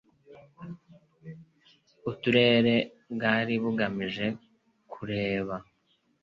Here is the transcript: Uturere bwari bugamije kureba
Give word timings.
Uturere 2.11 2.75
bwari 3.13 3.53
bugamije 3.63 4.25
kureba 4.91 5.55